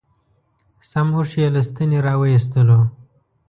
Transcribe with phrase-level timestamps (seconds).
[0.89, 2.79] سم اوښ یې له ستنې را و ایستلو.